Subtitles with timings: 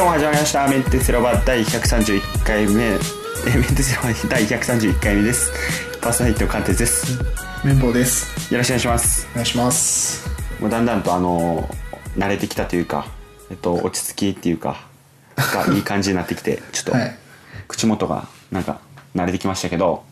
[0.00, 0.66] 今日も始まりました。
[0.66, 2.84] メンテセロバ第131回目。
[2.84, 2.96] え
[3.54, 5.52] メンテセロバ第131回目です。
[6.00, 7.18] パーソナリティの関鉄です。
[7.18, 7.24] よ
[7.66, 8.50] 綿棒です。
[8.56, 9.28] ろしくお願いします。
[9.32, 10.26] お願いします。
[10.58, 11.68] もうだんだんとあの
[12.16, 13.08] 慣れてきたというか
[13.50, 14.80] えっと落ち着きっていうか
[15.36, 17.14] がいい感じになってきて ちょっとはい。
[17.68, 18.80] 口元がなんか
[19.14, 20.02] 慣れてきましたけど、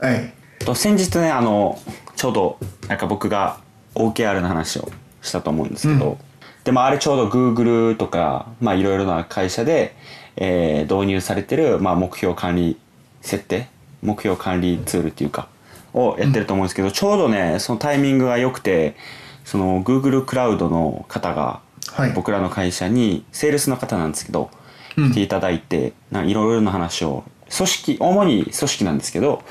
[0.00, 0.34] はい。
[0.58, 1.80] と先日ねあの
[2.16, 3.58] ちょうどなんか僕が
[3.94, 4.90] OKR の話を
[5.22, 6.29] したと思うんですけど、うん
[6.64, 9.94] でもあれちょうど Google とかまあいろいろな会社で、
[10.36, 12.78] えー導入されてる、まあ、目標管理
[13.20, 13.68] 設定
[14.02, 15.48] 目標管理ツールっていうか
[15.92, 18.96] をやってると思うんですけど、ちょうどねそのタイミングが良くて
[19.44, 21.60] その Google クラウドの方が
[21.92, 22.12] はい。
[22.12, 24.50] 僕らの会社にセールスの方なんですけど、
[24.96, 25.10] うん。
[25.10, 29.42] 来ていただいてないろいろな話を組織主に組織なんですけど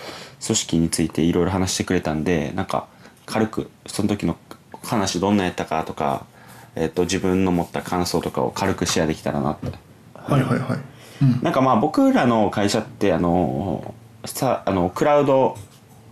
[0.45, 2.87] 組織についていろいろ話してくれたんでなんか
[3.25, 4.37] 軽くその時の
[4.83, 6.25] 話どんなやったかとか、
[6.79, 9.67] えっと自分の持った感想とかを軽くシェアできたらなって。
[10.15, 10.79] はいはいはい。
[11.21, 11.39] うん。
[11.43, 13.93] なんかまあ僕らの会社ってあの
[14.25, 15.57] さあのクラウド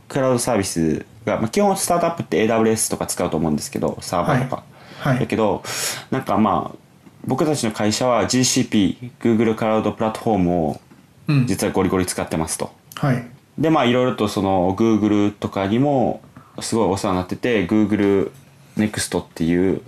[0.10, 4.64] クラウドサービスが、まあ、基本スタートアップって AWS とか使うと思うんですけどサーバーとか、
[5.00, 5.20] はいはい。
[5.20, 5.64] だけど
[6.12, 6.78] なんかまあ
[7.26, 10.82] 僕たちの会社は GCP Google クラウドプラットフォームを
[11.28, 11.46] うん。
[11.48, 12.72] 実はゴリゴリ使ってますと。
[12.96, 13.26] はい。
[13.58, 16.22] でまあいろいろとその Google とかにも
[16.62, 18.32] すごいお世話になってて Google
[18.78, 19.82] NEXT っていう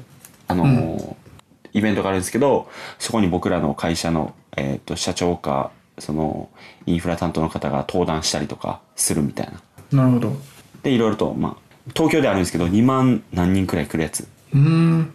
[0.49, 1.15] あのー
[1.71, 6.49] イベントがあるんですけどそこに僕らの会社の、えー、と社長かその
[6.85, 9.51] インフラ担当の方が登壇したりとかするみたい
[9.91, 10.03] な。
[10.03, 10.29] なるほど。
[10.29, 10.33] う
[10.81, 15.13] でいろいろとまあ東京であるんですけど2万何人くらい来るやつーん。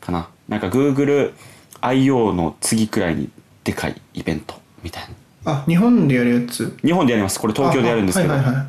[0.00, 0.28] かな。
[0.48, 3.30] なんか GoogleIO の次くらいに
[3.64, 5.02] でかいイベントみたい
[5.44, 5.52] な。
[5.52, 6.76] あ日本でやるやつ？
[6.84, 7.40] 日本でやります。
[7.40, 8.66] これ東京でやるんですけど、あはいはいはい。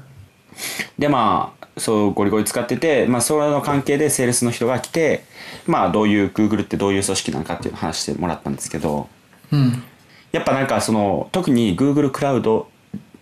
[0.97, 5.23] でまあそうゴリゴリ使ってて、まあ、それの関係でセールスの人が来て
[5.66, 9.09] まあどういう Google ってどういう組織なのかっていうのを話してもらったんですけど
[9.52, 9.83] うん。
[10.31, 12.67] やっぱなんかその特に Google クラウド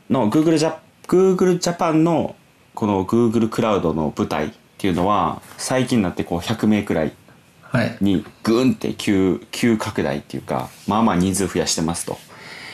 [0.09, 0.75] の Google ジャ
[1.07, 2.35] Google ジャパンの
[2.73, 7.13] この Google クラウドの舞台っていうのは最近になってこう100名くらい
[7.61, 7.97] はい。
[8.01, 12.17] にグーンって急急拡大っていうかまあまあ人数増やしてますと。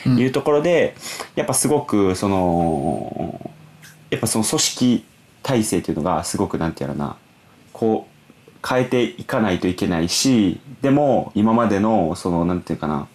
[0.06, 0.18] うん。
[0.18, 0.94] いうところで、
[1.34, 3.52] やっぱすごくその
[4.10, 5.04] やっぱその組織
[5.42, 7.16] 体制っていうのがすごくなんていうのな
[7.72, 8.18] こう
[8.66, 13.06] 変えていかないといけないしでも今までのそのなんていうかな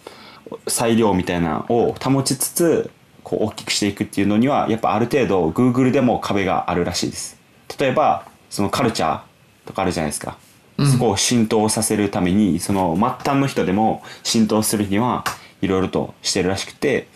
[0.66, 2.90] 裁量みたいなのを保ちつつ
[3.22, 7.38] こう大きくしていくっていうのにはやっぱある程度 Google でも壁があるらしいです。
[7.78, 9.20] 例えばそのカルチャー
[9.66, 10.36] とかあるじゃないですか、
[10.76, 10.86] うん。
[10.86, 15.24] そこを浸透させるためにその末端の人でも浸透するには
[15.62, 17.08] いろいろとしてるらしくて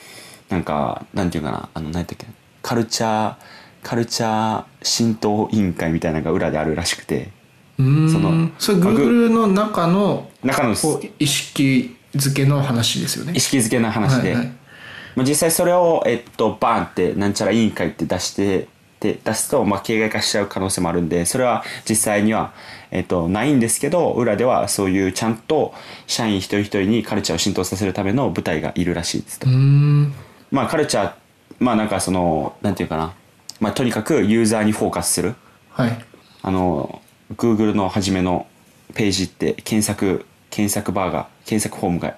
[0.48, 2.26] なんかなんていうかなあの何やったっけ
[2.62, 3.36] カルチャー
[3.88, 7.30] カルチャー浸透委員会みたいなのが裏であるらしくて
[7.78, 10.74] そのそれまあ Google の中の中の
[11.18, 13.32] 意識づけの話ですよね。
[13.34, 14.52] 意識づけな話で、はいはい。
[15.16, 18.68] まあ、実際それを、えっと、バーンってなんちゃら委員会って出して
[19.00, 22.52] で出すと、まあ、形骸化しちゃう可能性もあるんでそれは実際には、
[22.90, 25.72] えっと、ないんですけど裏ではそういうちゃんと
[26.06, 29.48] 社員一人一人にカルチャーを浸透させるための部隊がいるらしいですと
[30.50, 31.12] まあカルチャー
[31.58, 33.14] まあなんかそのなんていうかな、
[33.60, 35.34] まあ、とにかくユーザーにフォーカスする。
[35.70, 36.04] はい。
[36.42, 37.02] あの
[37.36, 38.46] Google の初めの
[38.94, 42.16] ページって検索検索バーが検索フォームが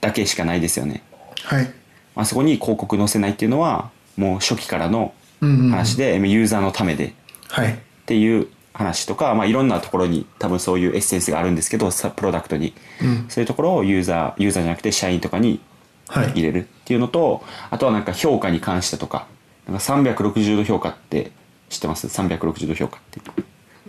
[0.00, 1.02] だけしかないですよね。
[1.44, 1.70] はい。
[2.14, 5.70] あそこに広告載せないっていうのはもう初期からのうんうんうん。
[5.70, 7.06] 話で、ユーザーのためで。
[7.06, 7.12] っ
[7.48, 7.78] はい。
[8.06, 13.26] ていう話とか、まあ、いろんなところに多分そういうエッセンスがあるんですけどさプロダクトに、うん。
[13.28, 15.60] そういうところをユーザーユーザーじゃなくて社員とかに
[16.08, 16.30] はい。
[16.30, 19.26] 入れるっていうのとあとはなんか評価に関してとか
[19.66, 21.32] なんか360度評価って
[21.68, 23.20] 知ってます？360度評価って。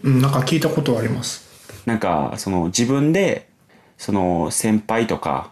[0.03, 1.47] うんなんか聞いたことはあります。
[1.85, 3.47] なんかその自分で
[3.97, 5.51] その先輩とか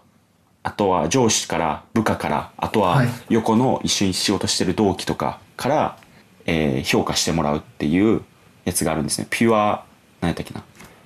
[0.63, 3.07] あとは上司から部下からあとははい。
[3.29, 5.97] 横の一緒に仕事してる同期とかから、
[6.45, 8.21] えー評価してもらうっていう
[8.65, 9.27] やつがあるんですね。
[9.29, 9.85] ピュア
[10.21, 10.63] 何やったっけな？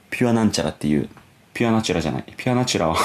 [0.10, 1.10] ピュアなんちゃらっていう
[1.54, 2.24] ピュアナチュラじゃない。
[2.38, 2.96] ピュアナチュラは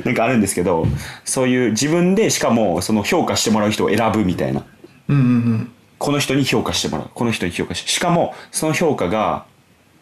[0.04, 0.86] なんかあるんですけど
[1.24, 4.64] そういう自分でしかもその評価してもらう人を選ぶみたいな。
[5.08, 7.10] うんうんうんこの人に評価してもらう。
[7.14, 7.90] この人に評価して。
[7.90, 9.44] しかもその評価が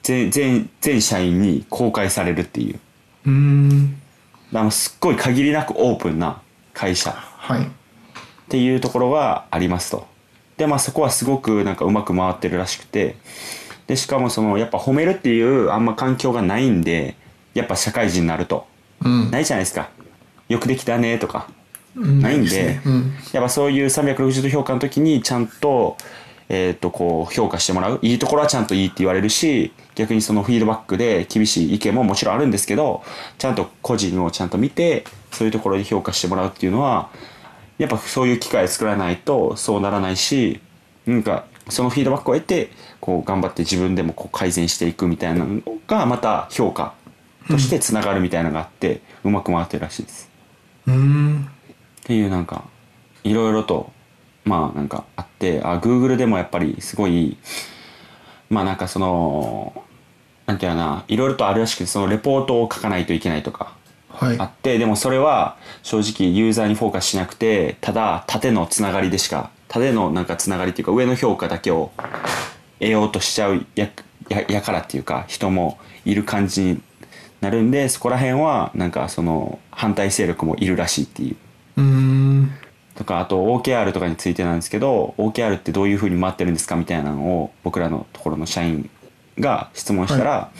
[0.04, 2.78] 全全全社員に公開されるっていう。
[3.26, 4.00] うーん。
[4.54, 6.40] あのすっごい限りなくオープンな
[6.72, 7.10] 会社。
[7.10, 7.66] っはい。
[8.48, 10.06] ていうところがありますと。
[10.56, 13.16] でまあそこはすごくなんかうまく回ってるらしくて。
[13.88, 17.16] でしかもそのやっぱ褒めるっていうあんま環境がないんで
[17.54, 18.58] やっぱ社会人になると。
[18.58, 19.90] うんないじゃないですか。
[20.48, 21.48] よくできたねとか。
[21.96, 22.20] うん。
[22.20, 22.82] ないんですね。
[22.84, 23.12] うん。
[23.32, 25.96] やっぱそういう360度評価の時にちゃんと、
[26.48, 27.98] えっ、と、こう、評価してもらう。
[28.00, 33.02] いいところはちゃんといいって言われるし、逆にそのフィードバックで厳しい意見ももちろんあるんですけど、
[33.36, 37.10] ちゃんと個人をちゃんと見て、そういうところで評価してもらうっていうのは、
[37.76, 40.60] やっぱそういう機会作らないとそうならないし、
[41.06, 46.94] なんか、そのフィードバックを得て、こう、頑張って自分でもこう改善していくみたいなのが、また評価
[47.48, 50.30] としてつながるみたいなのがあって、うまく回ってるらしいです。
[50.86, 51.48] うーん
[52.00, 52.64] っていうなんか
[53.22, 53.92] いろいろと
[54.44, 57.36] まあなんかあってあ Google でもやっぱりすごい
[58.48, 59.84] まあなんかその
[60.46, 63.74] なんていうのかないろいろとあるらしくてそのレポートを書かないといけないとか
[64.08, 71.92] はいあってでもそれは正直ユーザーにフォーカスしなくてただ縦のつながりでしか縦のなんかつながりっていうか上の評価だけを
[72.80, 73.90] 得ようとしちゃうや
[74.30, 76.82] ややからっていうか人もいる感じに
[77.40, 81.36] なるんでそこら辺はなんかその反対勢力もいるらしいっていう。
[81.80, 82.48] う
[82.96, 88.90] とかあと OKR とかについてなんですけど OKR ってどういうふうに回ってるんですかみたいなのを僕らのところの社員
[89.38, 90.50] が質問したら、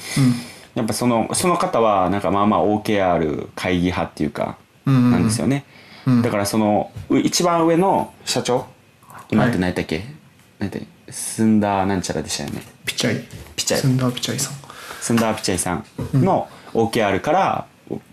[0.76, 5.10] やっぱそのその方はなんかまあまあ OKR 会議派っていうかうん。
[5.10, 5.64] なんですよね、
[6.06, 6.22] うん。
[6.22, 8.66] だからそのう一番上の社長
[9.30, 10.04] 今って何やったっけ、
[10.60, 11.12] 何やったっけ？
[11.12, 12.62] スンダーなんちゃらでしたよね。
[12.86, 13.24] ピチャイ。
[13.56, 13.80] ピチャイ。
[13.80, 14.54] スンダーピチャイさん。
[15.00, 15.84] スンダーピチャイさん
[16.14, 17.66] の OKR から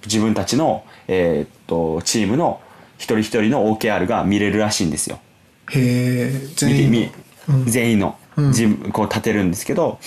[0.06, 2.62] 自分たちの、えーっとチームの
[2.98, 5.20] 一人一人の OKR が見れるらしいんですよ。
[5.72, 7.12] へ全員み
[7.66, 8.18] 全員の。
[8.38, 8.48] うん。
[8.48, 10.00] 自分こう立てるんですけど、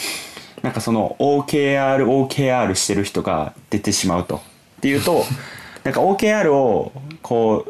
[0.62, 4.37] なんかその OKR、OKR してる人が出てしまうと。
[4.37, 4.41] っ
[4.81, 5.25] ていうと、
[5.85, 6.93] なんか OKR を
[7.23, 7.67] こ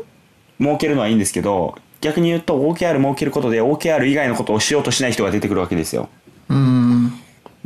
[0.59, 6.09] う設けるのはいいんですけど、逆に言うと OKR 設けることで OKR 以外のことをしようとしない人が出てくるわけですよ。
[6.49, 7.13] うーん。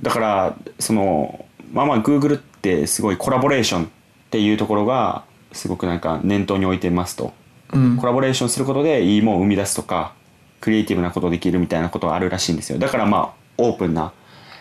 [0.00, 3.88] だから、その、まあまあ Google ってすごいコラボレーションっ
[4.30, 7.32] ていうところがすごくなんか念頭に置いてますと。
[7.72, 7.96] うん。
[7.96, 10.14] コラボレーションすることでいいもんを生み出すとか
[10.60, 12.78] クリエイティブなことできるみたいなことがあるらしいんですよ。
[12.78, 14.12] だからまあオープンな、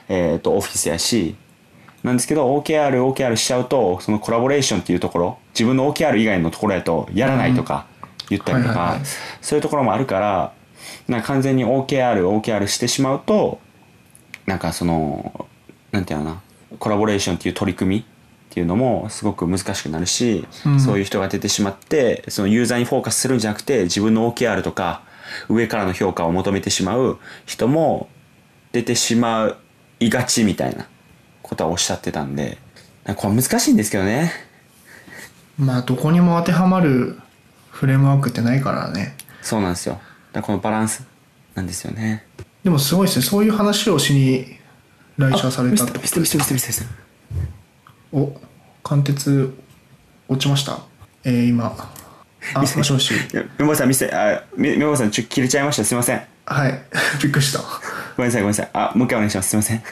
[0.09, 1.35] えー、とオフィスやし
[2.03, 7.85] なんですけど OKR、OKR しちゃうとそのコラボレーションっていうところ自分の OKR 以外のところやとやらないとか
[8.29, 8.97] 言ったりとか
[9.41, 10.53] そういうところもあるから
[11.07, 13.59] なんか完全に OKR、OKR してしまうと
[14.47, 15.47] なんかその
[15.91, 16.41] なんていうのかな
[16.79, 18.03] コラボレーションっていう取り組みっ
[18.49, 20.79] ていうのもすごく難しくなるし、うん。
[20.79, 25.03] そういう人が出てしまってそのユーザーにフォーカスするんじゃなくて自分の OKR とか
[25.49, 28.09] 上からの評価を求めてしまう人も
[28.71, 29.57] 出てしま
[29.99, 30.87] いがちみたいな
[31.41, 32.57] ことはおっしゃってたんで
[33.05, 34.31] なんかこれ難しいんですけどね。
[35.57, 37.19] まあどこにも当てはまる
[37.69, 39.15] フレームワークってないからね。
[39.41, 39.99] そうなんですよ。
[40.33, 41.05] だこのバランス
[41.55, 42.25] なんですよね。
[42.63, 43.25] でもすごいですね。
[43.25, 44.57] そういう話をしに
[45.21, 48.41] 来社されたってミスターミスターミスターミスターミスターお
[48.83, 49.53] 貫徹
[50.27, 50.79] 落ちました？
[51.23, 51.75] えー、今。
[52.55, 53.11] あもしもし。
[53.13, 55.83] いやメモさんミスターあメメモさんちょ切れちゃいました。
[55.83, 56.21] すいません。
[56.45, 56.81] はい。
[57.21, 57.59] びっくりした。
[57.59, 57.65] ご
[58.17, 58.69] めんなさいごめんなさい。
[58.73, 59.49] あもう一回お願いします。
[59.49, 59.83] すいません。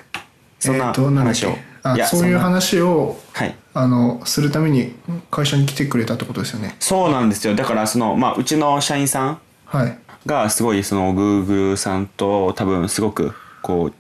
[0.60, 3.56] そんな話を、あそういう話をはい。
[3.74, 4.96] あのするために
[5.31, 6.76] 会社に来てくれたってことですよね。
[6.80, 7.56] そうなんですよ。
[7.56, 9.98] だからそのまあうちの社員さんはい。
[10.26, 13.94] がすごいその Google さんと多分すごくこう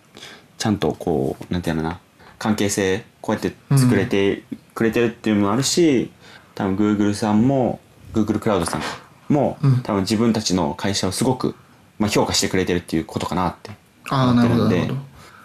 [0.59, 1.99] ちゃんとこうなんていうのかな
[2.37, 4.43] 関係性こうやって作れて
[4.75, 6.11] くれてるっていうのもあるし、
[6.53, 7.79] 多分 Google さんも
[8.13, 9.81] Google クラウドさんも、うん。
[9.81, 11.55] 多分自分たちの会社をすごく、
[11.97, 13.71] まあ、評価してくれてるっていうことかなって
[14.09, 14.91] 思ってるんで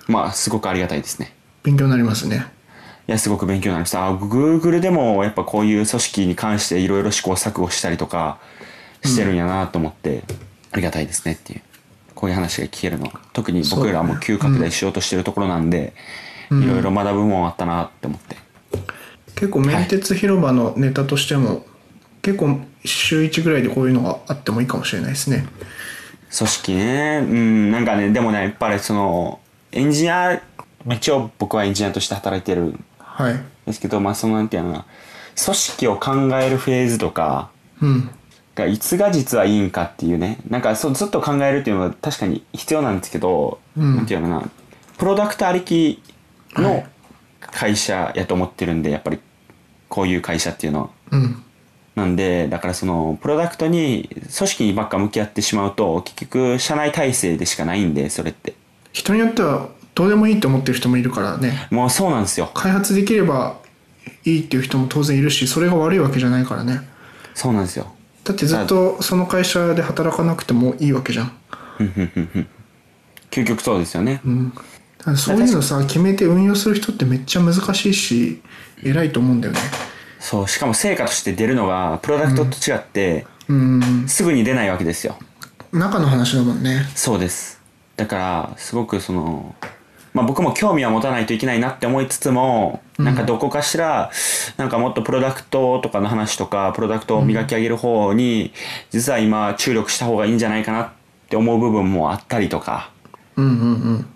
[0.07, 1.35] まあすごくありがたいですね。
[1.63, 2.47] 勉強になりますね。
[3.07, 4.07] いやすごく勉強になりました。
[4.07, 8.39] あ Google でもやっぱこういう組織に関していろいろ試行錯誤したりとか
[9.05, 10.23] してるんやなと思って、
[10.73, 11.63] ありがたいですねっていう
[12.15, 13.07] こういう話が聞けるの。
[13.07, 15.93] は特に僕らも急拡大しようとしてるところなんで、
[16.51, 18.37] いろいろ学ぶもんあったなって思って、
[19.35, 21.65] 結構面鉄広場のネタとしても、
[22.23, 25.47] 結構週1ぐらいでこういうのがあってもいいかもしれないですね。
[26.37, 27.19] 組織ね。
[27.23, 29.41] うんなんかねでもねやっぱりその
[29.73, 30.41] エンジニア
[30.91, 33.41] 一応僕はエンジニアとして働いてるんはい。
[33.67, 34.85] ですけどまあそのなんていうのかな。
[35.43, 37.51] 組織を考えるフェーズとか
[37.83, 38.11] うん
[38.55, 40.39] がいつが実はいいんかっていうね。
[40.49, 43.97] なんかそうずっと考えるっていうのは確かに必要なんですけど、うん。
[43.97, 44.51] なんていうのかな。
[44.99, 46.03] プロダクトありき
[46.57, 46.87] のはい。
[47.41, 49.21] 会社やと思ってるんでやっぱり
[49.89, 50.91] こういう会社っていうのは。
[51.13, 51.43] うん。
[51.95, 58.55] なんでだからそのプロダクトに組織にばっか向き合ってしまうと結局社内体制でしかないんでそれって。
[58.93, 61.69] 人によってはどうでもいいって思ってる人もいるからね。
[61.71, 62.51] もうそうなんですよ。
[62.55, 63.59] 開発できれば
[64.25, 66.81] いいっていう人も当然いるしそれが悪いわけじゃないからね。
[67.35, 67.94] そうなんですよ
[68.25, 71.33] だってずっとその会社で働かなくてもいいわけじゃん、
[73.31, 74.53] 究極そうですよね、うん、
[75.17, 78.43] そういうのさ決めて運用する人ってめっちゃ難しいし
[78.83, 79.61] 偉いと思うんだよね。
[80.21, 84.09] そうしかも成果として出るのがプロダクトと違って、うん。
[84.09, 85.19] すぐに出ないわけですよ。
[85.71, 86.87] 中の話だもんね。
[86.95, 87.61] そうです。
[87.97, 89.55] だからすごくその
[90.15, 94.11] まあ僕も興味は持たないといけないなって思いつつも、なんかどこかしら、
[94.57, 98.53] なんかもっとプロダクトとかの話とか、プロダクトを磨き上げる方に、
[98.91, 100.89] 実は今注力した方がいいんじゃないかなっ
[101.29, 102.91] て思う部分もあったりとか。
[103.37, 103.55] うんうんう
[103.95, 104.07] ん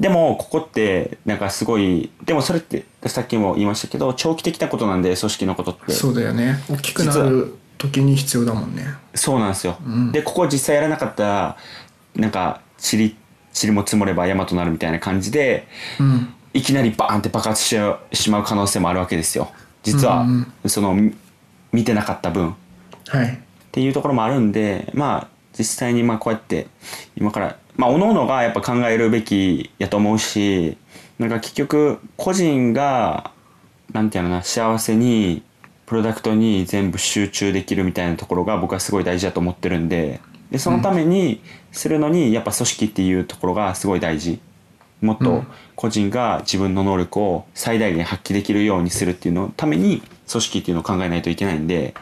[0.00, 5.92] でも、ここって、なんかすごい、でもそれって、さっきも言いましたけど、長期的なことなんで、組織のことって。
[5.92, 9.76] そうだよね大きくなる時に必要だもんねそうなんですよ。
[9.86, 11.56] んで、ここ実際やらなかったら、
[12.16, 13.14] なんか、塵、
[13.54, 15.66] 塵も積もれば山となるみたいな感じで、
[15.98, 19.52] うんいきなりバーンって爆発してしまう可能性もあるわけですよ。
[19.84, 21.14] 実は、うんその、み
[21.72, 22.50] 見てなかった分。
[22.50, 22.54] っ
[23.06, 23.38] はい
[23.72, 26.66] ていうところもあるんで、まあ、実際にまあこうやって、
[27.16, 30.76] 今から、まあ、各々がやっぱ考えるべきやと思うし、
[31.18, 33.30] なんか結局、個人が、
[33.92, 35.42] なんていうのかな、幸せに、
[35.86, 41.42] プロダクトに全部集中できるみたいなところが僕はすごい大事だと思ってるんで、で、そのために
[41.72, 44.40] するのに、やっぱ組織っていうところがすごい大事。
[45.00, 51.94] もっとうん個人が自分の能力を最大限発揮できるようにするっていうのために組織っていうのを考えないといけないんで、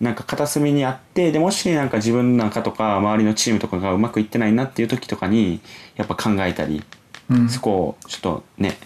[0.00, 5.60] なんか片隅にあって、で、もしなんか自分なんかとか周りのチームとかがうまくいってないなっていう時とかに、
[5.96, 6.84] やっぱ考えたり、
[7.30, 8.76] うんそこをちょっとね、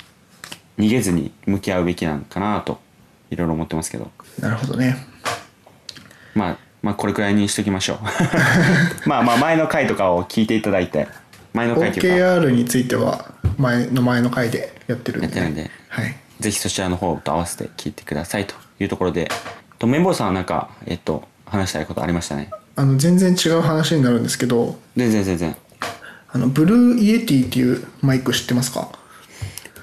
[0.78, 2.80] 逃げずに向き合うべきなんかなと、
[3.30, 4.11] いろいろ思ってますけど。
[4.40, 4.97] なるほどね
[6.35, 7.99] まあ、まあこれくらいにしときましょう。
[9.08, 11.08] まあまあ前の回とかを聞いていただいて、
[11.52, 15.26] 前の回というか、OKR については前の前の回でやってるんで。
[15.26, 15.70] やってるんで。
[15.88, 16.16] はい。
[16.40, 19.28] ぜひそちらの方と合わせて聞いてくださいというところで、
[19.78, 22.50] と綿棒さんはなんか、えっと、話したいことありましたね？
[22.76, 24.78] あの全然違う話になるんですけど。
[24.97, 25.56] 全然全然。
[26.30, 28.88] あの Blue Yeti っていうマイク知ってますか？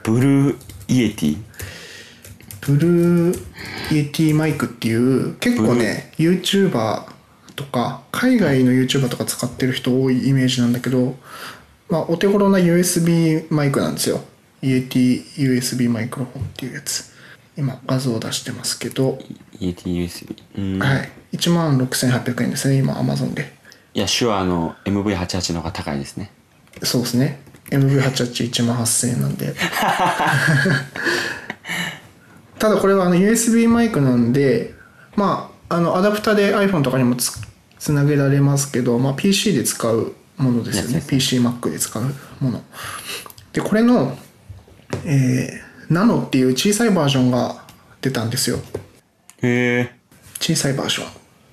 [0.03, 7.03] Blue Yeti Blue Yeti マイクっていう結構ね YouTuber
[7.55, 11.15] とか海外の YouTuber とか使ってる人多いイメージなんだけど、
[11.89, 14.21] まあ、お手頃な USB マイクなんですよ。
[14.61, 17.13] イエティ USB マイクロフォンっていうやつ。
[17.57, 19.19] 今画像を出してますけど、
[19.59, 20.35] イエティ USB。
[20.57, 20.79] うん。
[20.79, 21.09] はい。
[21.33, 23.53] 1万6800円ですね今 Amazon で。
[23.93, 26.31] いや、手話の MV88 の方が高いですね。
[26.83, 27.39] そうですね。
[27.69, 29.55] MV881 万8000円なんで
[32.65, 34.73] ただこれはあの USB マイクなんで
[35.15, 37.31] まああのアダプタで iPhone とかにもつ
[37.77, 41.05] つなげられますけど、まあ、PC で使うものですよね。
[41.05, 42.03] PCMac で使う
[42.39, 42.63] もの。
[43.53, 44.17] でこれの、
[45.05, 47.63] えー、ナノっていう小さいバージョンが
[48.01, 48.57] 出たんですよ。
[49.43, 49.95] へえ。
[50.39, 51.07] 小さいバージョン。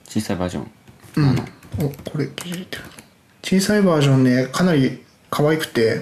[0.08, 0.70] 小さいバージョン。
[1.16, 2.26] うん、おこれ
[3.42, 6.00] 小さいバージョンねかなり可愛くて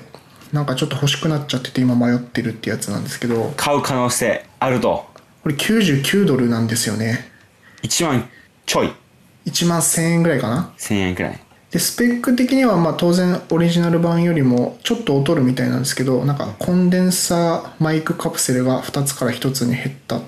[0.52, 5.08] なんかちょっと欲しくなっちゃってて今迷ってるってやつなんですけど買う可能性あると。
[5.42, 7.30] これ99ドルなんですよね
[7.82, 8.28] 1万
[8.66, 8.92] ちょい。
[9.46, 11.40] 1万1000円ぐらいかな1000円くらい。
[11.70, 20.24] でスペック的にはまあ当然オリジナル版よりもちょっと劣るみたいなんですけどなんかコンデンサーマイクカプセルが2つから1つに減った、ま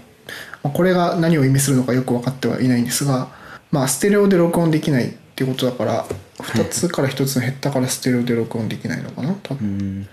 [0.64, 3.29] あこれが何を意味するのかよく分かってはいないんですが
[3.73, 6.07] まあステレオで録音できないっていうことだから
[6.43, 9.35] 2つから1つに減ったからステレオで録音できないのかな？
[9.43, 10.07] 多分。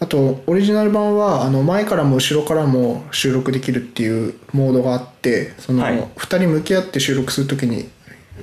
[0.00, 5.98] あとオリジナル版はあの前からも後ろからも収録できるっていうモードがあってそのはい。
[5.98, 7.88] 2人向き合って収録するときに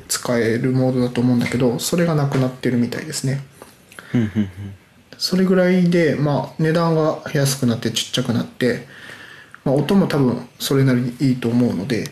[0.08, 3.42] 使えるモードだと思うんだけどそれがなくなってるみたいですね。
[5.18, 8.88] それぐらいで、まあ、値段が安くなってちっちゃくなって、
[9.64, 12.10] まあ、音も多分それなりにいいと思うので。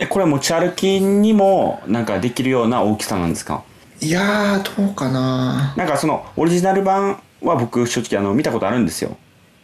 [0.00, 3.62] え、これ持ち歩きにもなんかできるような大きさなんですか？
[4.02, 5.74] いやーどうかな。
[5.76, 9.16] なんかそのオリジナル版は僕正直あの見たことあるんですよ。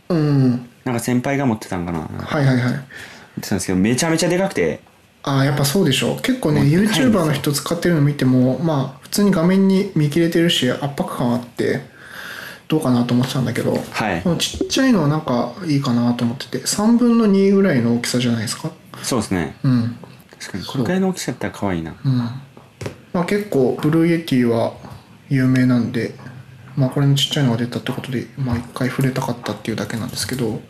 [0.09, 0.50] うん。
[0.85, 1.99] なんか先輩が持ってたんかな。
[2.00, 2.75] 持はいはいはい。
[2.75, 2.76] っ
[3.40, 4.80] てたんですけど、めちゃめちゃでかくて、
[5.25, 6.23] ああやっぱそうでしょう。
[6.23, 11.80] 結構ね YouTuber の人使ってるの見てもまあ普通に画面に見切れてるし圧迫感あって
[12.68, 14.23] どうかなと思ってたんだけど、はい。
[14.23, 18.71] このちっちゃいのはなんかいいかなと思ってて3分の2ぐらいの大きさじゃないですか？
[19.02, 19.57] そうですね。
[19.64, 19.97] うん。
[20.38, 21.95] 確かに、これくらいの大きさだったら可愛いな。
[22.04, 22.30] うん
[23.12, 24.75] まあ結構 Blue Yeti は
[25.29, 26.15] 有名なんで
[26.77, 30.61] まあこれのちっちゃいのが出たってことでまあ一回触れたかったっていうだけなんですけど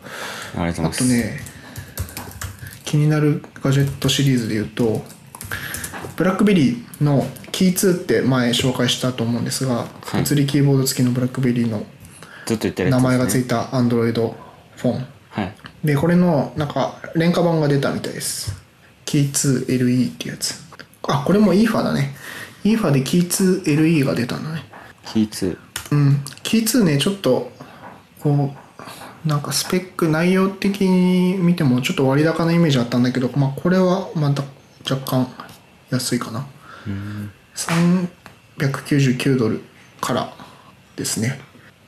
[0.55, 0.99] あありがとうございます。
[0.99, 1.39] とね
[2.85, 5.03] 気になるガジェットシリーズで言うと
[6.15, 11.85] BlackBerry の KEY2 って前紹介したと思うんですが、はい物理キーボード付きの BlackBerry の。
[12.89, 14.11] 名前が付いた Android
[14.75, 15.53] フォンはい。
[15.83, 18.59] でこれのなんか廉価版が出たみたいです
[19.05, 19.29] キー
[19.67, 20.68] 2LE っていうやつ
[21.09, 22.15] あこれも IFA だね。
[22.63, 24.63] EFA でキー 2LE が出たんだね。
[25.05, 25.57] KEY2。
[25.91, 26.23] うん。
[26.43, 27.51] キー2ねちょっと
[28.19, 28.53] こ
[29.25, 34.43] うなんかスペック内容的に見てもちょっと割高なイメージあったんだけど、まあ、これはまた
[34.89, 35.27] 若干
[35.89, 36.47] 安いかな。
[37.55, 39.61] 399ドル
[39.99, 40.33] から
[40.95, 41.41] ですね。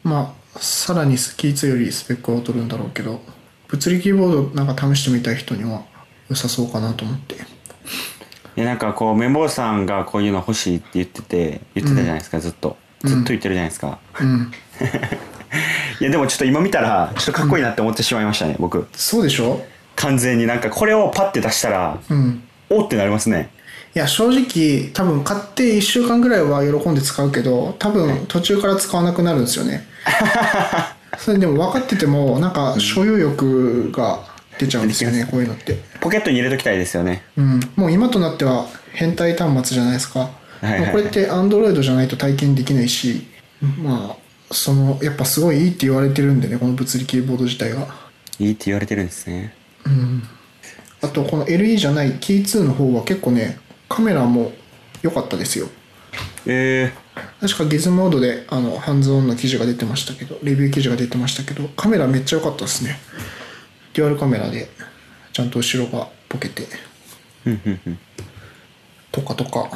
[0.03, 3.21] まあさらにキー2よりスペックは劣るんだろうけど
[3.67, 5.83] 物理キーボードなんか試してみたい人には
[6.29, 7.35] 良さそうかなと思って
[8.57, 12.77] いやなんかこう綿棒さんがこういうの欲しいって言ってて言ってたじゃないですか、ずっと。
[13.03, 14.51] ずっと言ってるじゃないですか、うん。
[15.99, 18.87] いやでもちょっと今見たらちょっとかっこいいなって思ってしまいましたね、僕。
[18.93, 19.65] そうでしょ？
[19.95, 22.43] 完全になんかこれをパッて出したら、うん。
[22.69, 23.49] おってなりますね。
[23.93, 29.85] いや正直多分買って1週間ぐらいは喜んで使うけど多分途中から使わなくなるんですよね。
[31.19, 34.19] それでも分かっててもなんか所有欲が
[34.59, 35.27] 出ちゃうんですよね。
[35.29, 37.23] こういうのってポケットに入れときたいですよね。
[37.37, 37.59] うん。
[37.75, 40.27] もう今となっては変態端末じゃないですか、は
[40.63, 40.91] いはいはい。
[40.91, 43.27] これって Android じゃないと体験できないし
[43.81, 47.87] まあそのやっぱすごいいいって言われてるんでねこの物理キーボード自体が。
[48.39, 49.53] いいって言われてるんですね。
[51.01, 54.51] あとこの LE じゃないキー2の方は結構ねカメラも
[55.01, 55.67] 良かったですよ。
[56.45, 56.91] え
[57.39, 62.97] 確かギズモードであのハンズオンの記事が出てましたけどレビュー記事が出てましたけどカメラめっちゃ良かったですね。
[63.93, 64.69] デュアルカメラで
[65.33, 66.63] ちゃんと後ろがボケて。
[66.63, 66.67] ー、
[67.45, 67.99] うんうんうん。
[69.11, 69.69] とかとか。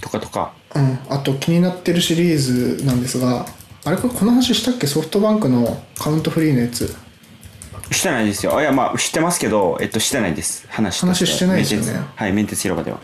[0.00, 0.52] とかとか。
[0.74, 0.98] うん。
[1.08, 3.46] あと気になってるシリーズなんですが
[3.84, 4.86] あれこれこの話したっけ？
[4.86, 6.94] ソフトバンクのカウントフリーのやつ。
[7.90, 8.56] してないですよ。
[8.56, 10.66] あいやまあ知ってますけどえっとしてないです。
[10.68, 11.86] 話と話してないですよね。
[11.86, 13.00] メンテツはいメンテツ広場では。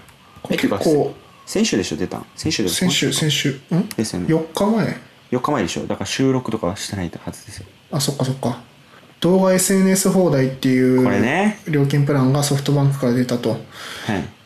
[0.48, 1.14] 結構
[1.46, 1.96] 先週でしょ？
[1.96, 2.26] 出たん？
[2.36, 3.88] 先週で先週先週ん？
[3.96, 4.26] ですよね。
[4.28, 4.96] 4日前。
[5.32, 5.86] 4日前でしょ？
[5.86, 7.66] だから収録とかはしてないはずですよ。
[7.90, 8.62] あそっかそっか
[9.20, 13.50] 動画 SNS 放題っていう料金プランがソフトバンクから出たと。
[13.50, 13.58] はい。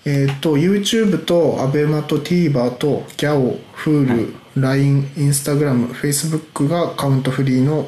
[0.05, 7.87] えっ、と YouTube と ABEMA と TVer と GAO、Hulu、LINE、Instagram、Facebook がカウントフリーの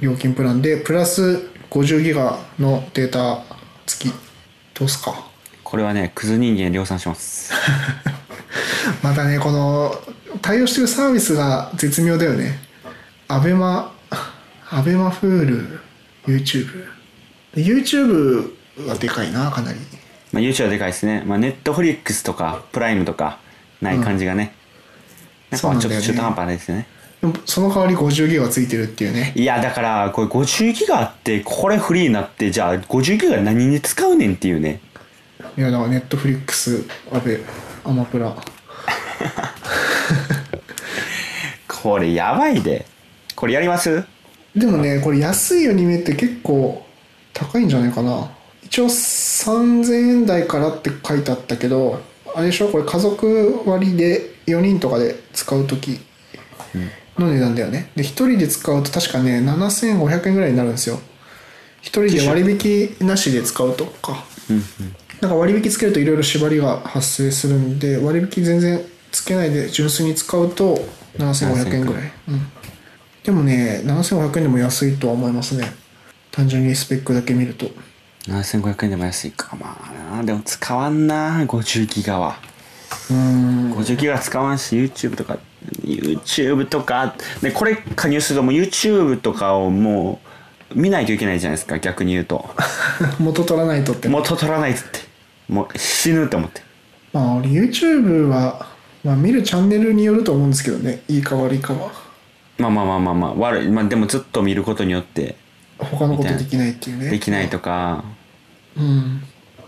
[0.00, 3.42] 料金プランで、プラス50ギガのデータ
[3.86, 4.12] 付き。
[4.74, 5.14] どうすか？
[5.62, 7.52] これはねクズ人間量産します。
[9.02, 9.94] またねこの
[10.42, 12.58] 対応してるサービスが絶妙だよね。
[13.28, 13.86] ABEMA、
[14.68, 15.78] ABEMA、Hulu、
[16.26, 16.86] YouTube
[17.54, 18.52] YouTube
[18.86, 19.78] はでかいなかなり。
[20.32, 21.22] まあ YouTube はでかいですね。
[21.26, 23.38] まあ Netflix とかプライムとか
[23.80, 24.52] ない感じがね、
[25.50, 26.86] なんかまあちょっと中途半端ですよね
[27.44, 29.32] その代わり50ギガついてるっていうね。
[29.34, 34.80] いやだからこれ50ギガあってこれフリーになってじゃあ50ギガ何に使うねんっていうね。
[35.56, 37.40] いやだからネットフリックスアベ
[37.84, 38.36] アマプラ。
[41.68, 42.86] これやばいで。
[43.34, 44.04] これやります？
[44.56, 46.84] でもねこれ安いアニメって結構
[47.32, 48.30] 高いんじゃないかな。
[48.64, 52.02] 一応3000円台からって書いてあったけど
[52.34, 52.68] あれでしょ？
[52.68, 56.00] これ家族割で4人とかで使う時
[57.18, 57.90] の値段だよね。
[57.94, 60.98] で1人で使うと確かね7500円ぐらいになるんですよ。
[61.82, 64.24] 1人で割引なしで使うとか。
[65.20, 70.76] なんか割引つけるといろいろ縛りが発生するんで割引全然つけないで純粋に使うと
[71.16, 72.46] 7500円ぐらい、うん、
[73.26, 75.64] でもね7500円でも安いとは思いますね。
[76.30, 77.66] 単純にスペックだけ見ると。
[78.28, 79.56] 7500円でも安いか。
[79.56, 79.76] ま
[80.12, 82.38] あなでも使わんな50ギガは。
[83.10, 83.72] うん。
[83.72, 85.38] 50ギガ使わんし YouTube とか
[85.82, 90.20] YouTube とかでこれ加入するともう YouTube とかをも
[90.72, 92.48] う見ないといけないじゃないですか逆に言うと。
[93.18, 94.08] 元取らないとって。
[94.08, 95.00] 元取らないっつって。
[95.48, 96.62] もう死ぬと思って。
[97.12, 98.68] まあ俺 YouTube は、
[99.02, 101.02] まあ、見るチャンネルによると思うんですけどね。
[101.08, 102.05] いいか悪いかは
[102.58, 105.36] まあまあまあまあまあ悪いまあでもずっと見ることによって
[105.78, 107.10] 他のことできないっていうね。
[107.10, 108.04] できないとか。
[108.76, 109.22] うん。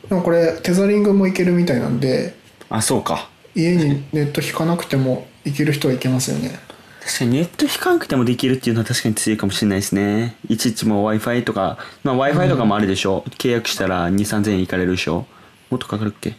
[0.09, 2.35] でもこれテザリングもいけるみたいなんで
[2.70, 3.29] あそうか。
[3.55, 6.59] 家にネット引かなくてもいける人はいけますよね。
[7.05, 10.37] 確かにネット引かなくてもできるっていうのは確かに強いかもしれないですね。
[10.48, 15.27] いちいちもう w i f i とか、まあ、w i f i とかもあるでしょ、契約したら2 3 0 0円いかれるでしょ。
[15.70, 16.31] もっとかかるっけ？
[16.31, 16.37] ね？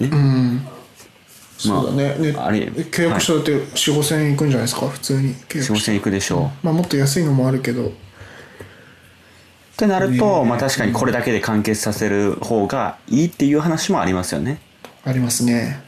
[0.00, 0.66] うん
[1.68, 2.16] そうだね。
[2.32, 4.88] ねあれ契約したらって4 5千円いくんじゃないですか？
[4.88, 5.34] 普通に。
[5.34, 7.88] 契約4 5して千円いくでしょう、まあもっと安いのもあるけど。
[7.88, 7.90] っ
[9.76, 14.60] てなると、まあ確かにこれだけで完結させる方がいいっていう話もありますよね。
[15.04, 15.82] ありますね。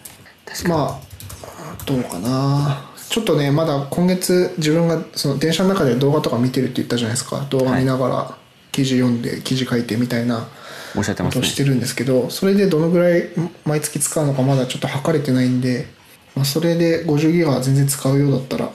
[0.66, 2.88] まあどうかな。
[3.08, 7.46] ちょっとねまだ今月自分がその電車の中で動画とか見てるって言ったじゃないですか。
[7.50, 8.38] 動画見ながら
[8.70, 10.48] 記事読んで記事書いてみたいな
[10.96, 13.28] おっしゃってますねことをしてるんですけどそれでどのぐらい
[13.64, 15.86] 毎月使うのかまだちょっと測れてないんで、
[16.34, 18.70] まあ、それで50ギガ全然使うようだったら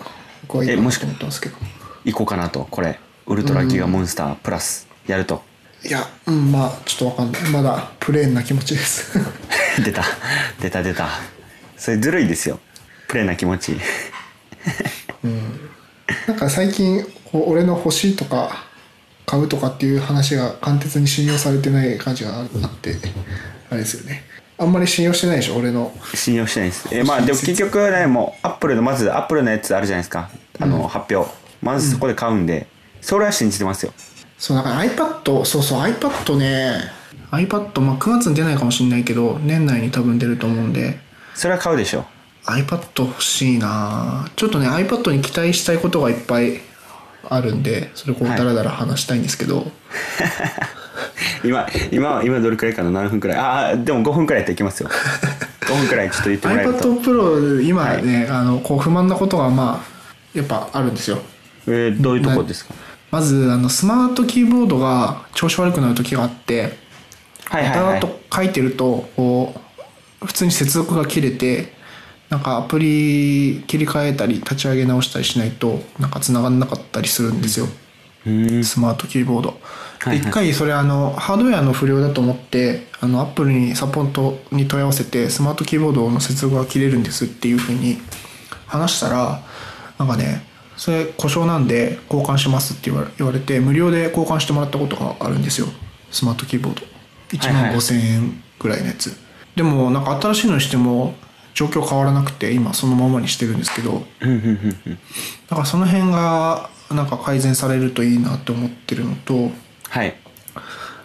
[0.47, 1.57] 僕はいいかなと思ってますけど。
[2.05, 2.67] 行こうかなと。
[2.71, 5.41] これウルトラギガモンスタープラスやると。
[5.85, 7.51] いやうんまあちょっとわかんない。
[7.51, 9.19] まだプレーンな気持ちです。
[9.83, 10.03] 出た。
[10.61, 11.09] 出た出た。
[11.77, 12.59] それずるいですよ。
[13.07, 13.77] プレーな気持ち。
[16.27, 18.66] なんか最近俺の欲しいとか
[19.27, 22.95] 買うとかっていう話が貫徹に信用されてない感じがあって
[23.69, 24.23] あれですよね。
[24.57, 25.93] あんまり信用してないでしょ俺の。
[26.15, 26.87] 信用してないです。
[26.91, 30.29] えまあでも結局ねもうアップルのまずアップルのやつあるじゃないですか。
[30.59, 31.29] あの、発表。
[31.61, 32.67] まずそこで買うんで、
[33.01, 33.91] それは信じてますよ。
[34.37, 36.79] そうだから iPad そうそう iPad ね
[37.31, 40.99] iPad、まあ、9月に出ないかもしれないけど年内に多分出ると思うんで。
[41.35, 42.05] それは買うでしょ。
[42.45, 46.61] iPad 欲しいなちょっとね iPad に期待したいことがいっぱい
[47.29, 49.71] あるんでそれこうはいダラダラ話したいんですけど、
[51.43, 52.91] 今今今どれくらいかな？
[52.91, 53.37] 何分くらい？
[53.37, 54.89] ああでも5分くらいやっていきますよ。
[55.61, 56.79] 5分くらいちょっと言ってもらえると。
[56.93, 61.19] iPad Pro 今ね、あのこう不満なことがまあやっぱあるんですよ。
[61.67, 62.73] えーどういうところですか？
[63.11, 66.77] まずあのスマートキーボードが調子悪くなる時があって
[67.45, 69.55] はいはいはいと書いてるとこ
[70.21, 71.73] う普通に接続が切れて
[72.29, 77.67] なんかアプリ切り替えたり立ち上げ直したりしないとなんか繋がんなかったりするんですよ、
[78.25, 78.59] うー。
[78.59, 79.59] んスマートキーボード。
[79.99, 80.31] はいはい。
[80.31, 87.97] 回それあのハードウェアの不良だと思ってあのアップルにサポートに問い合わせてスマートキーボードの接続が切れるんですっていうふうに
[88.67, 89.41] 話したら
[89.97, 95.67] なんかねそれ故障なんで交換しますって言われて無料で交換してもらったことがあるんですよ。
[96.11, 96.85] スマートキーボード。
[97.29, 99.15] 1万はいはい5000円ぐらいのやつ、
[99.55, 101.13] でもなんか新しいのにしても
[101.57, 104.03] 状況変わらなくて今そのままにしてるんですけど
[105.49, 109.49] だからその辺がなんか改善されるといいなって思ってるのと
[109.89, 110.15] はい。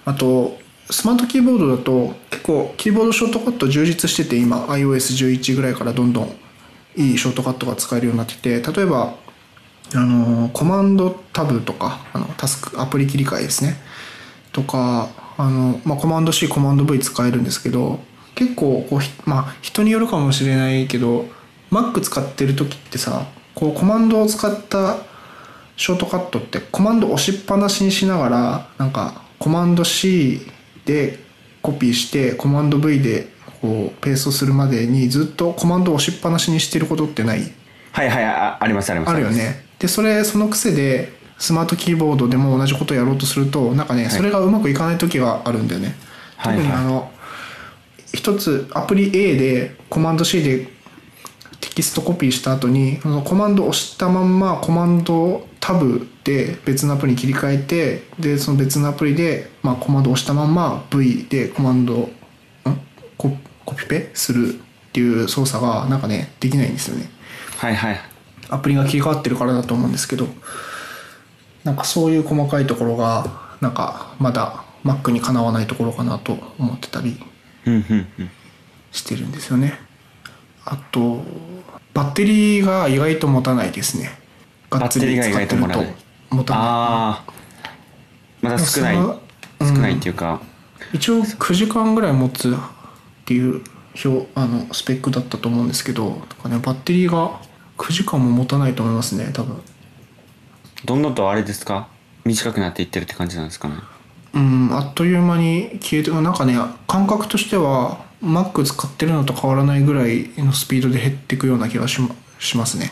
[0.05, 0.59] あと
[0.91, 6.37] スマートキーボードだと結構キーボードショートカット充実してて今 iOS11 ぐらいからどんどん
[6.97, 9.15] いいショートカットが使えるようになってて例えば
[9.95, 13.77] あのコマンドタブとかあのタスクアプリ切り替えですね。
[14.53, 18.01] とかあの、まあ、コマンド C コマンド V 使えるんですけど
[18.35, 21.27] 結構こうひまあ人によるかもしれないけど
[21.71, 24.99] Mac 使ってる時ってさこうコマンドを使った
[25.77, 30.41] ショートカットってコマンド押しっぱなしにしながらなんかコマンド C
[30.85, 31.19] で
[31.61, 33.29] コピーしてコマンド V で
[33.61, 37.53] こうペーストするまでにずっとコマンドを押しっぱなしにしてることってない？
[37.93, 39.11] はいはいあありますあります。
[39.11, 39.65] あるよね。
[39.79, 45.95] でそれその癖でスマートキーボードでも同じことをやろうとするとなんかねそれがうまくいかない時があるんだよね、
[46.37, 46.57] はい。
[46.57, 47.11] 特にあの
[48.13, 50.69] 一つアプリ A でコマンド C で
[51.61, 62.11] テキストコピーした後にそのコマンドを押したまんまコマンドタブで別のアプリに切り替えてでその別のアプリで、まあ、コマンドを押したまんま V でコマンドん？
[63.17, 63.31] コ
[63.65, 64.59] コピペするっ
[64.93, 67.09] ていう操作がなんかねできないんですよね。
[67.57, 68.01] はいはい。
[68.51, 70.27] アプリが切り替わってるからだと思うんですけど
[71.65, 73.25] なんかそういう細かいところが
[73.61, 77.19] なんかまだ Mac にかなわないところかなと思ってたり
[78.93, 79.79] してるんですよね。
[80.65, 81.25] あと
[81.95, 84.11] バッテリーが意外と持たないですね。
[84.71, 85.97] がっつり使ってるバッテリーが意外
[86.31, 86.63] と持たない。
[86.63, 87.33] ああ
[88.41, 88.97] まだ少ない。
[88.97, 90.41] 少ないっていうか、
[90.93, 92.55] 一応9時間ぐらい持つっ
[93.25, 93.63] ていう
[94.05, 96.11] 表あのスペックだったと思うんですけど
[96.43, 97.41] か、ね、バッテリーが
[97.79, 99.63] 9時間も持たないと思いますね多分。
[100.85, 101.87] どんどんとあれですか？
[102.25, 103.77] 短くなっていってるって感じなんですかね？
[104.35, 112.91] うんあっという間に消えてなんかね感覚としては Mac 使ってるのと変わらないぐらいのスピードで減っていくような気がしましますね、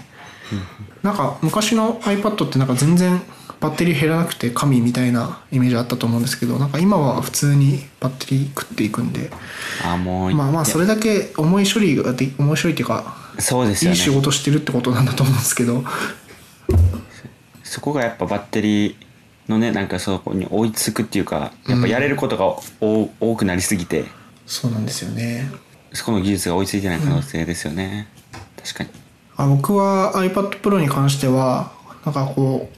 [1.03, 3.21] なんか昔の iPad ってなんか全然
[3.59, 9.29] バッテリー減らなくて神みたいなイメージあったと思うんですけどなんか今は普通にバッテリー食っていくんで
[9.85, 13.97] ああもうまあまあそれだけ重い処理がで重い処理っていうかそうですよね。
[13.97, 15.83] いい仕事してるってことなんだと思うんですけど。
[17.65, 18.97] そこがやっぱバッテリー
[19.51, 22.47] のねなんかそこに追いつくっていうかやっぱやれることが
[22.81, 24.05] お多くなりすぎて。
[24.47, 25.49] そうなんですよね。
[25.93, 28.09] そこの技術が追いついてない可能性ですよね、
[28.57, 28.91] 確かに。
[29.37, 31.73] あ僕は iPad Pro に関しては
[32.05, 32.69] なんかこ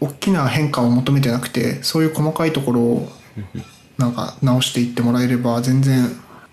[0.00, 3.08] う大きな変化を求めてなくてそういう細かいところを
[3.96, 6.08] なんか直していってもらえれば全然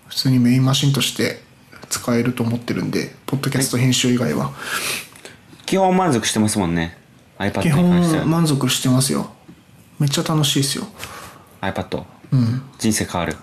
[0.08, 1.40] 普通にメインマシンとして
[1.88, 4.52] 使えると思ってるんでポッドキャスト編集以外は。
[5.64, 6.96] 基本満足してますもんね
[7.38, 8.22] iPad 基に関しては。
[8.22, 9.30] 本満足してますよ
[9.98, 10.86] めっちゃ楽しいですよ。
[11.60, 12.62] iPad うん。
[12.78, 13.36] 人生変わる。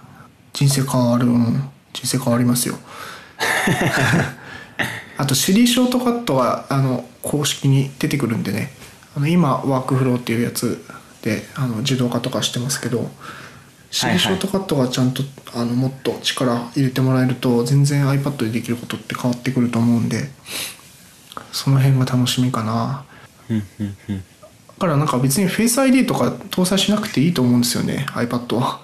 [0.53, 1.25] 人生変わる。
[1.25, 1.69] うん。
[1.93, 2.77] 人生変わりますよ。
[5.17, 8.71] あと Siri ショートカットがあの公式に出てくるんでね。
[9.15, 10.83] あの今ワークフローっていうやつ
[11.21, 13.07] であの自動化とかしてますけどはい
[13.91, 15.21] Siri ショートカットがちゃんと
[15.53, 20.29] あのもっと力入れてもらえると全然 iPad でできることって変わってくると思うんで
[21.51, 23.05] その辺が楽しみかな。
[23.49, 24.17] うんうんうん。
[24.17, 24.23] だ
[24.83, 28.81] からなんか別に Face ID とか搭載しなくていいと思うんですよね iPad は。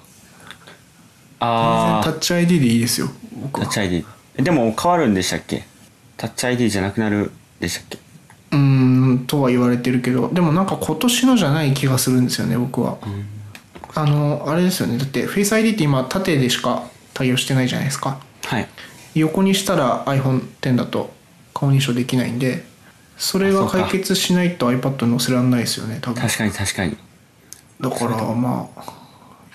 [1.41, 3.09] ああタッチ ID でいいですよ
[3.41, 3.65] 僕は。
[3.65, 4.05] タッチ ID
[4.37, 5.65] でも変わるんでしたっけ？
[6.15, 7.97] タッチ ID じゃなくなるでしたっけ？
[8.51, 10.29] うーんとは言われてるけど。
[10.29, 12.97] でもなんか今年のじゃない気がするんですよね僕は、
[13.95, 14.97] あのあれですよね。
[14.97, 16.83] だって Face ID って今縦でしか
[17.13, 18.19] 対応してないじゃないですか。
[18.45, 18.67] はい。
[19.15, 21.11] 横にしたら iPhone X だと
[21.53, 22.65] 顔認証できないんで
[23.19, 26.21] それが解決しないと iPad に載せられないですよね多分。
[26.21, 26.97] 確かに確かに。
[27.81, 28.93] だからまあ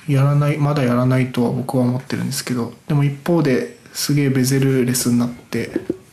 [0.06, 5.70] やらないまだやらないとは僕は思ってるんですけどでも一方ですげえベゼルレスになって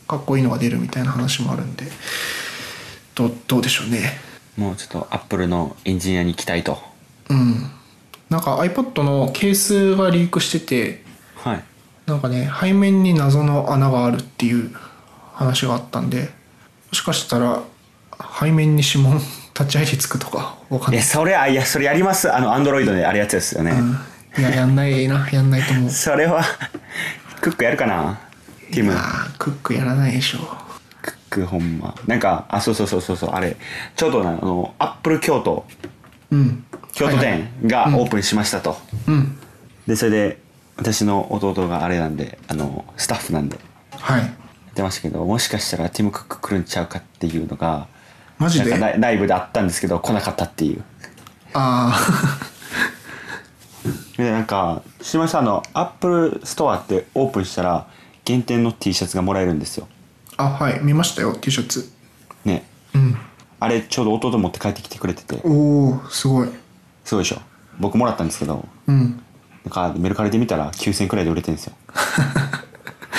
[0.08, 1.86] かっこいいのが出るみたいな話もあるんで
[3.14, 4.18] どうどうでしょうね。
[4.56, 6.78] もうちょっとアップルのエンジニアに期待と。
[7.28, 7.70] うん。
[8.30, 11.04] なんか iPad のケースがリークしてて
[11.36, 11.64] はい。
[12.06, 14.74] なんかね背面に謎の穴があるっていう
[15.34, 16.30] 話があったんで
[16.92, 17.62] もしかしたら
[18.38, 19.18] 背面に指紋
[19.54, 20.96] タッチ ID つくとかわかんない。
[20.96, 22.30] いやそれあいやそれやります。
[22.30, 23.98] あのアンドロイドであるやつですよね、うん。
[24.38, 25.90] いややんないなやんないと思う。
[25.90, 26.44] それは
[27.40, 28.20] クックやるかな
[28.70, 28.92] ティム。
[29.38, 30.38] クックやらないでしょ
[31.00, 31.94] クックほんま。
[32.06, 33.56] なんかあそうそうそうそうそうあれ。
[33.96, 35.64] ちょうどなあのアップル京都。
[36.30, 36.64] うん。
[36.92, 38.76] 京都店がオープンしましたと、
[39.08, 39.38] うん。
[39.86, 40.38] でそれで
[40.76, 43.58] 私の弟があれなんであのスタッフなんで。
[43.92, 44.20] はい。
[44.20, 44.30] 言
[44.72, 47.86] ってましたけどもしかしたらティム・クック来るんちゃうかっていうのが
[48.38, 48.70] マジで？
[48.70, 50.82] なんかライライブであったんですけど来なかったっていう。
[51.54, 51.98] あ
[54.16, 57.86] でなんか島さんのアップルストアってオープンしたら
[58.24, 59.88] 限定の T シャツがもらえるんですよ。
[60.36, 61.90] ああはい見ましたよ T シャツ。
[62.44, 62.64] ね。
[62.94, 63.16] うん。
[63.60, 65.40] あれちょうど弟持って帰ってきてくれてて。
[65.44, 66.48] おおすごい。
[67.04, 67.40] すごいでしょ。
[67.78, 68.66] 僕もらったんですけど。
[68.86, 69.22] うん。
[69.64, 71.72] なんかメルカリで見たら9000くらいで売れてるんですよ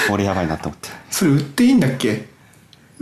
[0.07, 0.89] これやばいなと思って。
[1.09, 2.27] それ売っていいんだっけ？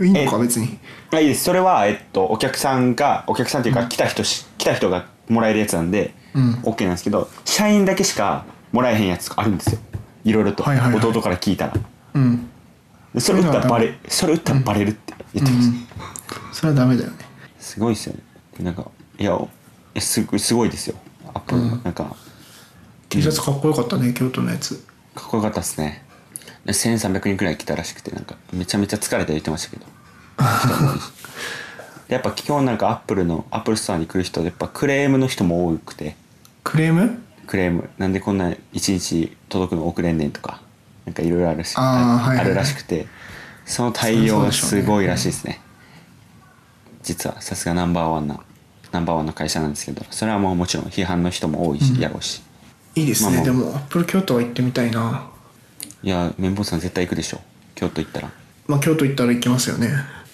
[0.00, 0.78] いいのかえ別に。
[1.10, 1.44] あいいです。
[1.44, 6.54] それはえっとお客さんがお客さんっていうか来た人し、来た人がもらえるやつなんで、うん。
[6.62, 9.80] OK なんですけど社員だけしかもらえへんやつあるんですよ。
[10.24, 11.04] いろいろと、はいはいはい。
[11.04, 11.74] 弟から聞いたら。
[12.14, 12.48] うん。
[13.14, 16.54] でそれ売ったらバレそれ売ったらバレるって言ってました、うん。
[16.54, 17.16] それはダメだよね。
[17.58, 18.20] すごいですよね。
[18.58, 19.38] でなんかいや
[19.94, 20.96] えすごいすごいですよ。
[21.34, 22.16] アップルの、なんか
[23.08, 24.76] T シャツかっこよかったね京都のやつ。
[25.14, 26.01] かっこよかったですね。
[26.01, 26.01] で
[26.66, 29.86] 1300人くらい来たらしくてなんかめちゃめちゃ疲れて言ってましたけど。
[32.08, 36.16] やっぱ基本なんかアップルのアップルストアに来る人やっぱクレームの人も多くて。
[36.62, 37.18] クレーム？
[37.46, 37.88] クレーム。
[37.98, 38.58] なんでこんな1
[38.92, 40.60] 日届くの遅れんねんとか
[41.06, 42.46] なんかいろいろあるしあーはいはいはい。
[42.46, 43.06] あるらしくて。
[43.64, 45.60] その対応がすごいらしいですね。
[47.02, 48.40] 実はさすがナンバーワンな
[48.90, 52.42] ナンバーワンの会社なんですけどそれはもうもちろん批判の人も多いし、やろうし。
[52.94, 55.30] いいですね、まあまあでもアップル京都は行ってみたいな
[56.02, 57.40] いや綿棒さん絶対行くでしょ。
[57.74, 58.30] 京都行ったら。
[58.66, 59.88] まあ京都行ったら行きますよね。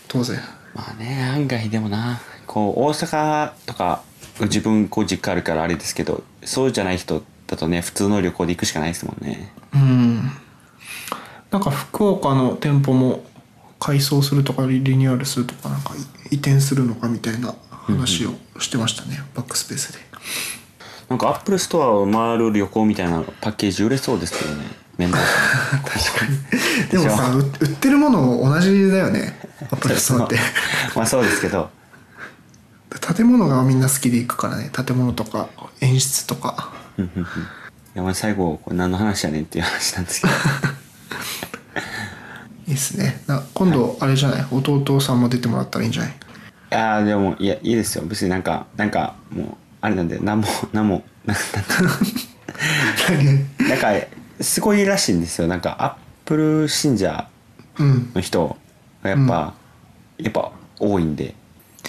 [0.09, 0.41] 当然。
[0.75, 2.21] まあね案外でもな。
[2.47, 4.03] こう大阪とか
[4.41, 9.53] 自分こう実家あるからあれですけどそうじゃない人だとね普通の旅行で行くしかないですもんね。
[9.75, 10.31] うん。
[11.51, 13.25] なんか福岡の店舗も
[13.79, 15.95] 改装するとかリニューアルするとかなんか
[16.31, 19.99] 移転するのかみたいな話をしてましたね、バックスペースで。
[21.09, 24.65] なんかアップルストアを回る旅行みたいなパッケージ売れそうですけどね
[24.99, 25.23] 綿棒さ
[25.77, 25.81] ん。
[25.89, 26.89] 確かに。
[26.91, 29.39] でもさう売ってるもの同じだよね。
[29.71, 30.39] アップルストアって。
[30.95, 31.71] まあそうですけど。
[33.17, 34.71] 建物がみんな好きで行くからね。
[34.73, 35.49] 建物とか
[35.81, 36.73] 演出とか。
[36.99, 37.03] い
[37.95, 40.33] やまあ最後これ何の話やねんっていう話なんですけど。
[42.67, 43.23] いいっすね。
[43.27, 44.47] な今度あれじゃない？
[44.51, 46.11] 弟さんも出てもらったらいいんじゃない？
[46.11, 46.15] い
[46.71, 48.05] やーでもいやいいですよ。
[48.05, 51.35] 別になんかなんかもうあれなんで何も何もな
[53.09, 53.69] 何？
[53.69, 53.89] なんか
[54.41, 55.49] すごいらしいんですよ。
[55.49, 57.29] なんかアップル信者
[57.79, 58.57] うんの人
[59.03, 59.55] がやっぱ、
[60.19, 61.35] やっぱ多いんで。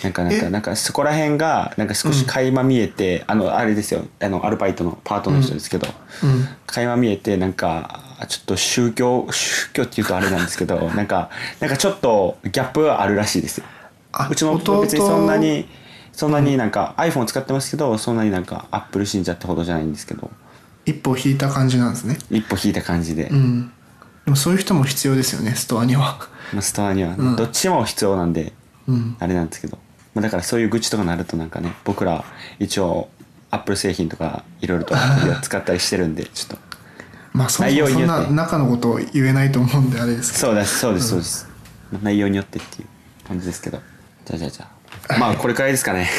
[0.03, 0.49] なんかなんかえ？
[0.49, 4.05] なんかそこら辺がなんか少し垣間見えて、あのあれですよ。
[4.21, 5.87] あのアルバイトのパートの人ですけど、
[6.23, 6.47] うん。
[6.67, 13.61] 垣間見えてなんかちょっと宗教宗教っていうとあれなんですけど なんかなんかちょっとギャップがあるらしいです
[14.29, 15.67] うちの夫は別にそんなに
[16.11, 20.29] そんなになんか iPhone 使ってますけどそんなになんかアップル信者ってほどじゃないんですけど
[20.89, 22.17] 一歩引いた感じなんですね。
[22.29, 23.71] 一歩引いた感じで、うん。
[24.25, 26.19] でもそういう人も必要ですよねストアには。
[26.53, 27.35] まあ、ストアには、うん。
[27.35, 28.53] どっちも必要なんで、
[28.87, 29.15] うん。
[29.19, 29.77] あれなんですけど、
[30.15, 32.25] まあ、だからそういう愚痴とかなるとなんかね僕ら
[32.59, 33.09] 一応
[33.51, 34.95] アップル製品とかいろいろと
[35.41, 36.69] 使ったりしてるんで ちょっと。
[37.31, 40.47] まあそも内そもそんな中のことを言えないと思うんであれですけど。
[40.47, 41.47] そうですそうですそうです、
[41.91, 43.79] まあ内容によってっていう感じですけど。
[44.25, 44.67] じゃあじゃあじゃ
[45.15, 45.19] あ。
[45.19, 46.09] まあこれくらいですかね。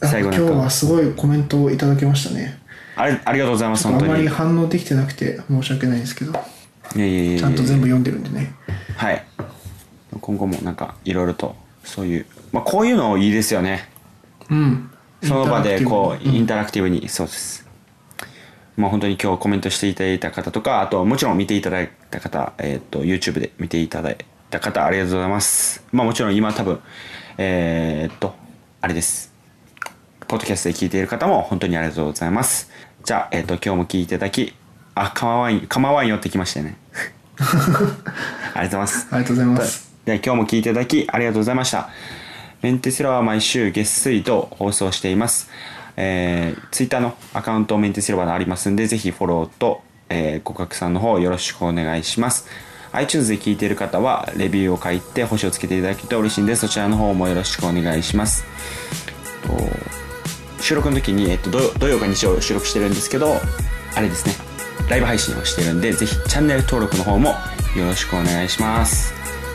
[0.00, 2.59] あ 最後今日はすごいコメントをいただきましたね
[3.00, 4.26] あれありがとうございますあんまり本当に。
[4.26, 6.32] い反応できてなくて申し訳ないんですけど。
[6.32, 6.40] や
[6.96, 8.54] いやいやいやちゃんと全部読んでるんでね。
[8.96, 9.24] はい。
[10.20, 13.88] 今後もなんかいろいろとそういうまあこういうのいいですよね。
[14.50, 14.90] うん。
[15.22, 17.66] その場でこうインタタラクティブに、そうです。
[18.76, 24.18] まあ本当に今日コメントしていただいた方とかあともちろん見ていただいた方、えっと YouTube で見ていただい
[24.50, 25.84] た方ありがとうございます。
[25.92, 26.80] まあもちろん今多分
[27.38, 28.34] えーっと
[28.80, 29.30] あれです。
[30.30, 32.70] ポッドキャストで聞いている方も本当にありがとうございます
[33.04, 34.54] じゃあ、えっと今日も聞いていただき
[34.94, 36.76] あ構わん構わんよってきましたよね
[37.38, 37.90] ありが
[38.54, 41.90] とうございますありがとうございますでは今日も聞いていただきありがとうございました。
[42.62, 45.50] メンテスラは毎週月水と放送しています。
[45.96, 52.46] えー、ツイッターのアカウントメンテスラバーありますんで、ぜひフォローと、えーご拡散の方よろしくお願いします。
[52.92, 58.44] iTunes で聞いている方は、レビューを書いて星をつけていただけると嬉しいんで、そちらの方もよろしくお願いします。
[59.46, 59.52] と
[60.60, 63.36] 収録の時に、えっと、土曜土曜か日曜収録してるんですけど、
[63.94, 64.34] あれですね、
[64.88, 67.30] ライブ配信をしてるんで、ぜひチャンネル登録の方も
[67.76, 69.12] よろしくお願いします。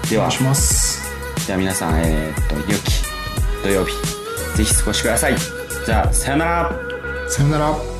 [0.09, 1.05] ではお願い、します
[1.45, 3.03] じゃあ皆さん、えーっと、良き
[3.63, 3.93] 土曜日、
[4.57, 5.35] ぜひ過ごしてください。
[5.85, 6.71] じゃあ、さよなら。
[7.27, 7.94] さよなら